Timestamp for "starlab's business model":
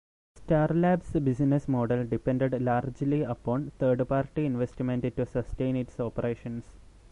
0.35-2.07